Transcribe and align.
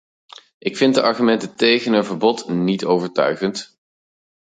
Ik 0.57 0.77
vind 0.77 0.93
de 0.95 1.01
argumenten 1.01 1.55
tegen 1.55 1.93
een 1.93 2.05
verbod 2.05 2.49
niet 2.49 2.85
overtuigend. 2.85 3.77